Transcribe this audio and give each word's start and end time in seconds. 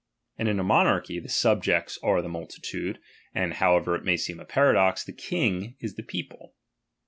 And 0.35 0.47
in 0.49 0.59
a 0.59 0.63
monarchy, 0.63 1.19
the 1.19 1.29
subjects 1.29 1.99
are 2.01 2.23
the 2.23 2.27
multitude, 2.27 2.97
and 3.35 3.53
(however 3.53 3.93
it 3.95 4.17
seem 4.19 4.39
a 4.39 4.45
paradox) 4.45 5.03
the 5.03 5.13
king 5.13 5.75
is 5.79 5.93
the 5.93 6.01
people. 6.01 6.55